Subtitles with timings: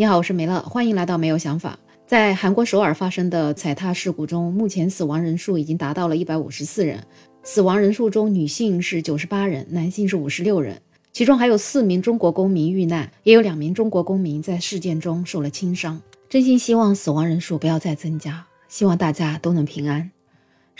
[0.00, 1.76] 你好，我是梅乐，欢迎来到没有想法。
[2.06, 7.04] 在韩国首尔发生的踩踏事故中，目前死亡人数已经达到了一百五十四人。
[7.42, 10.80] 死亡人数中，女性是九十八人，男性是五十六人，
[11.12, 16.00] 其中还有四名中国公民遇难，也有两名中国公民在事件中受了轻伤。
[16.28, 20.08] 真心希望死亡人数不要再增加，希望大家都能平安。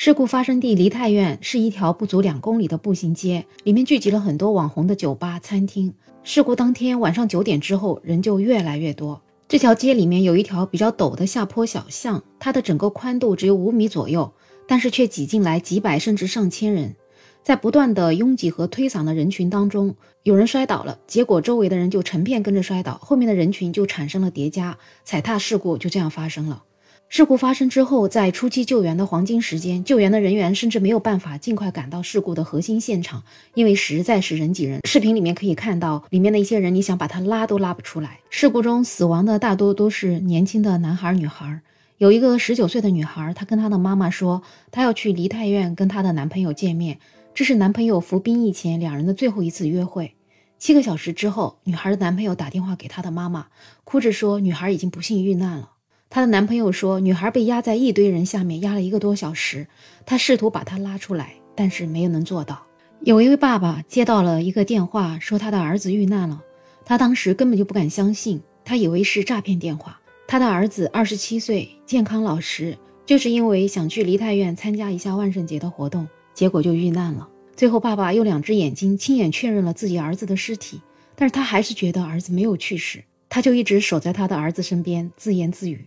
[0.00, 5.92] 事故发生地梨泰院是一条不足两公里的步行街，里面聚集了很多网红的酒吧、餐厅。
[6.22, 9.20] 事故当天晚上九点之后，人就越来越多。
[9.48, 14.32] 这条街里面有一条比较陡的下坡小巷，它的整个宽度只有五米左右，
[14.68, 16.94] 但是却挤进来几百甚至上千人。
[17.42, 26.62] 在不断的拥挤和推搡的人群当中，有人摔倒了，结果周围的人就成片跟着摔倒，后面的人群就产生了叠加，踩踏事故就这样发生了。
[27.10, 34.80] 事故发生之后，在初期救援的黄金时间，救援的人员甚至没有办法尽快赶到事故的核心现场，因为实在是人挤人。
[34.84, 38.20] 视频里面可以看到，里面的一些人，你想把他拉都拉不出来。
[38.28, 41.62] 事故中死亡的大多都是年轻的男孩、女孩。
[41.96, 46.98] 有一个十九岁的女孩，她跟她的妈妈说，她要去梨泰院跟她的男朋友见面，
[47.34, 50.14] 这是男朋友服兵役前两人的最后一次约会。
[50.58, 53.46] 七个小时之后，女孩的男朋友打电话给她的妈妈，
[53.84, 55.70] 哭着说，女孩已经不幸遇难了。
[56.10, 59.66] 她的男朋友说，女孩被压在一堆人下面压了一个多小时，
[60.06, 62.64] 他试图把她拉出来，但是没有能做到。
[63.00, 66.42] 有一位爸爸接到了一个电话，说他的儿子遇难了，
[66.84, 70.00] 他当时根本就不敢相信，他以为是诈骗电话。
[70.26, 77.28] 他的儿子二十七岁，健康老实，就是因为想去梨泰院参加一下万圣节的活动，结果就遇难了。
[77.54, 80.80] 最后，爸爸用两只眼睛亲眼确认了自己儿子的尸体，
[81.14, 85.86] 但是他还是觉得儿子没有去世，他就一直守在他的儿子身边，自言自语。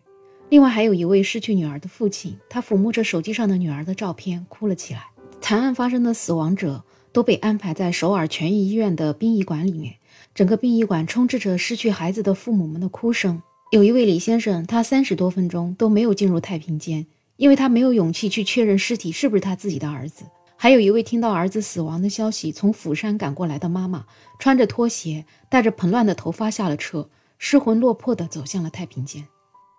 [0.52, 5.06] 另外还有一位失去女儿的父亲，他抚摸着手机上的女儿的照片，哭了起来。
[5.40, 9.96] 惨案发生的死亡者都被安排在首尔全医医院的殡仪馆里面，
[10.36, 13.42] 整个殡仪馆充斥着失去孩子的父母们的哭声。
[13.72, 17.06] 有一位李先生，他三十多分钟都没有进入太平间，
[17.38, 20.26] 因为他没有勇气去确认尸体是不是他自己的儿子。
[20.58, 24.04] 还有一位听到儿子死亡的消息从釜山赶过来的妈妈，
[24.38, 29.26] 穿着拖鞋，带着蓬乱的头发下了车，失魂落魄地走向了太平间。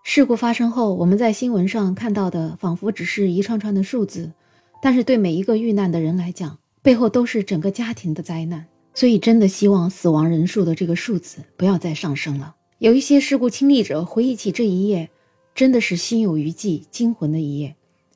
[0.03, 4.33] 事故发生后，我们在新闻上看到的仿佛只是一串串的数字，
[4.81, 8.65] 但是对每一个遇难的人来讲，背后都是整个家庭的灾难。
[8.93, 12.53] 所以，真的希望死亡人数的这个数字不要再上升了。
[12.79, 15.09] 有一些事故亲历者回忆起这一夜，
[15.55, 17.73] 真的是心有余悸、惊魂的一夜。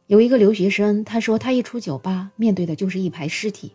[0.07, 3.71] 有一个留学生，他说他一出酒吧，面对的就是一排尸体。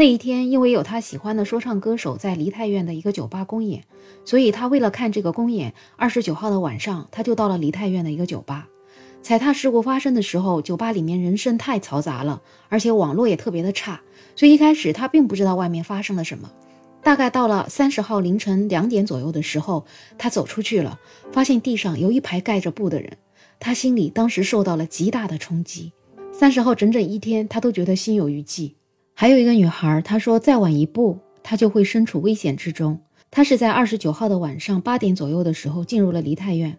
[0.00, 3.84] 那一天，因为有他喜欢的说唱歌手在梨泰院的一个酒吧公演，
[4.24, 8.66] 所以他为了看这个公演，二十九号的晚上，他就到了梨泰院的一个酒吧。
[9.20, 12.40] 踩踏事故发生的时候，酒吧里面人声太嘈杂了，
[12.70, 14.00] 而且网络也特别的差，
[14.34, 16.50] 所以一开始他并不知道外面发生了什么。
[17.02, 19.84] 大概到了三十号凌晨两点左右的时候，
[20.16, 20.98] 他走出去了，
[21.30, 23.18] 发现地上有一排盖着布的人，
[23.58, 25.92] 他心里当时受到了极大的冲击。
[26.32, 28.76] 三十号整整一天，他都觉得心有余悸。
[29.20, 32.98] 还有一个女孩，她说再晚一步，她就会身处危险之中。
[33.30, 36.78] 她是在二十九号的晚上八点左右的时候进入了梨泰院。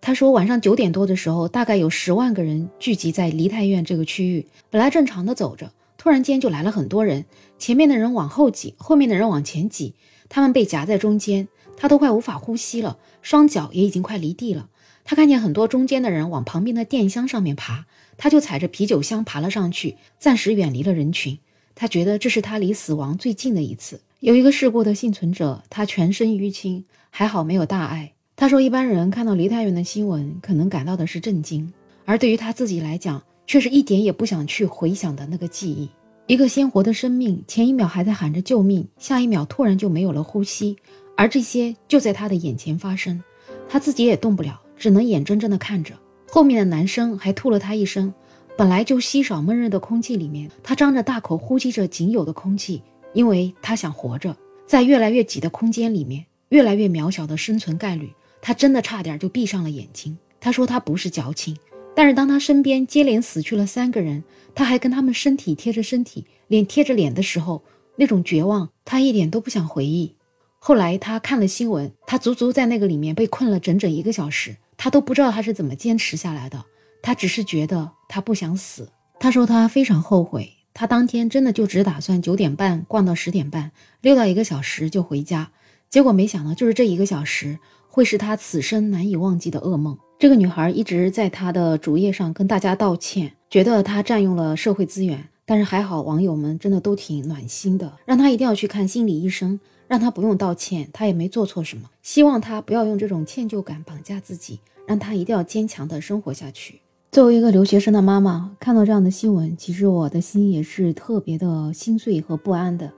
[0.00, 7.26] 她说晚上九点多的时候，大概有十万个人聚集在梨泰院这个区域，本来正常的走着，突然间就来了很多人，
[7.58, 9.94] 前面的人往后挤，后面的人往前挤，
[10.30, 14.70] 他们被夹在中间，她都快无法呼吸了，双脚也已经快离地了。
[15.04, 17.84] 她看见很多中间的人往旁边的电箱上面爬，
[18.16, 21.38] 她就踩着啤酒箱爬了上去，暂时远离了人群。
[21.74, 24.00] 他觉得这是他离死亡最近的一次。
[24.20, 28.12] 有一个事故的幸存者，他全身淤青，还好没有大碍。
[28.36, 31.72] 他说，一般人看到离太远的新闻，可能感到的是震惊，
[32.04, 35.88] 而对于他自己来讲，却是一点也不想去回想的那个记忆。
[36.26, 40.76] 一个鲜活的生命，前一秒还在喊着救命，下一秒突然就没有了呼吸，
[41.16, 43.22] 而这些就在他的眼前发生，
[43.68, 45.94] 他自己也动不了，只能眼睁睁地看着。
[46.28, 48.12] 后面的男生还吐了他一身。
[48.56, 52.82] 本来就稀少闷热的空气里面，他张着大口呼吸着仅有的空气，
[53.14, 54.36] 因为他想活着。
[54.66, 60.16] 在越来越挤的空间里面，越来越渺小的生存概率，他真的差点就闭上了眼睛。
[60.40, 61.56] 他说他不是矫情，
[61.94, 64.22] 但是当他身边接连死去了三个人，
[64.54, 67.62] 他还跟他们身体贴着身体，脸贴着脸的时候，
[67.96, 70.14] 那种绝望，他一点都不想回忆。
[70.58, 76.64] 后来他看了新闻，他足足在那个里面被困了整整一个小时，他都不知道他是怎么坚持下来的。
[77.02, 78.90] 他只是觉得他不想死。
[79.18, 83.72] 他说他非常后悔，他当天真的就只打算九点半逛到十点半，
[84.02, 85.50] 溜达一个小时就回家。
[85.88, 89.96] 结果没想到，就是这一个小时会是他此生难以忘记的噩梦。
[90.18, 95.30] 这个女孩一直在他的主页上跟大家道歉，觉得他占用了社会资源。
[95.46, 99.58] 但是还好，网友们真的都挺暖心的，让他一定要去看心理医生。
[99.88, 101.88] 让他不用道歉，他也没做错什么。
[102.02, 106.81] 希望他不要用这种歉疚感绑架自己，让他一定要坚强的生活下去。
[107.12, 112.90] 作为一个留学生的妈妈，看到这样的新闻，其实我的心也是特别的心碎和不安的。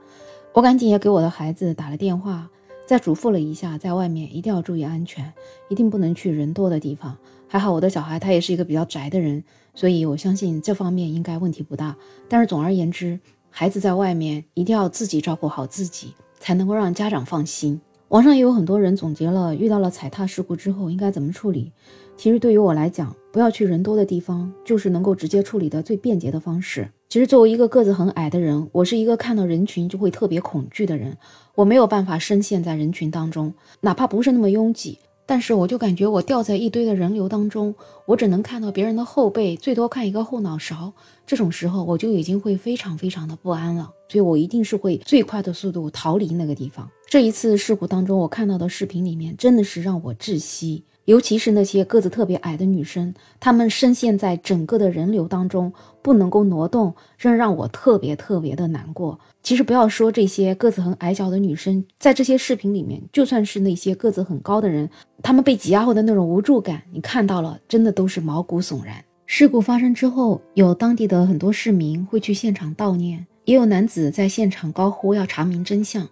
[0.52, 2.48] 我赶紧也给我的孩子打了电话，
[2.86, 5.32] 再嘱咐了一下，在外面一定要注意安全，
[5.68, 7.16] 一定不能去人多的地方。
[7.48, 9.42] 还好我的小孩他也是一个比较宅的人，
[9.74, 11.96] 所以我相信这方面应该问题不大。
[12.28, 13.18] 但是总而言之，
[13.50, 17.80] 孩子在外面一定要自己照顾好自己，才能够让家长放心。
[18.10, 21.72] 网上也有很多人总结了遇到了踩踏事故之后应该怎么处理。
[22.16, 26.88] 其实对于我来讲，不要去人多的地方，就是能够直接处理的最便捷的方式。
[27.08, 31.16] 其实作为一个个子很矮的人，我是一个看到人群就会特别恐惧的人，
[31.54, 37.74] 我没有办法深陷在人群当中，哪怕不是那么拥挤，但是我就感觉我掉在一堆的人流当中，
[38.06, 40.92] 我只能看到别人的后背，最多看一个后脑勺，
[41.26, 46.88] 这种时候我就已经会非常非常的不安了，所以我一定是会最快的速度逃离那个地方。
[47.08, 50.84] 这一次事故当中，我看到的视频里面真的是让我窒息。
[51.04, 59.18] 尤其是那些个子特别矮的女生，她们深陷在整个的人流当中，不能够挪动，真让我特别特别的难过。
[59.42, 64.88] 其实不要说这些个子很矮小的女生，在这些视频里面，就算是那些个子很高的人，
[65.22, 69.04] 他们被挤压后的那种无助感，你看到了，真的都是毛骨悚然。
[69.26, 76.08] 事故发生之后，有当地的很多市民会去现场悼念，也有男子在现场高呼要查明真相。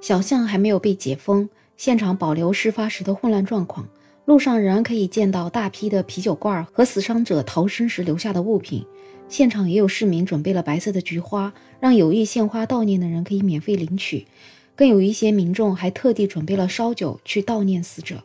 [0.00, 3.88] 小巷还没有被解封，现场保留事发时的混乱状况。
[4.26, 8.84] 路上仍然可以见到大批的啤酒罐和死伤者逃生时留下的物品，
[9.28, 14.26] 现场也有市民准备了白色的菊花，让有意献花悼念的人可以免费领取。
[14.74, 18.22] 更有一些民众还特地准备了烧酒去悼念死者。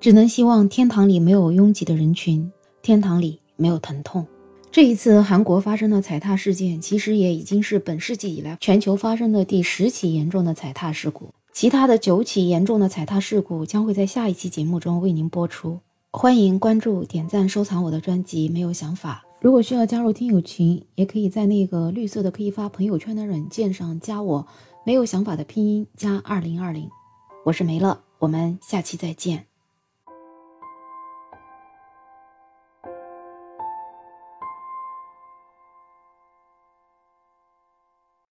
[0.00, 2.50] 只能希望天堂里没有拥挤的人群，
[2.80, 4.26] 天堂里没有疼痛。
[4.70, 11.34] 这一次韩国发生的踩踏事件，其实也已经是本世纪以来全球发生的第十起严重的踩踏事故。
[11.52, 15.80] 其他的九起严重的踩踏事故将会在下一期节目中为您播出。
[16.10, 18.48] 欢迎关注、点赞、收藏我的专辑。
[18.48, 24.46] 没有想法，如果需要加入听友群，也可以在那个绿色的可以发朋友圈的软件上加我。
[24.84, 26.90] 没有想法的拼音加二零二零，
[27.44, 29.51] 我是梅乐，我们下期再见。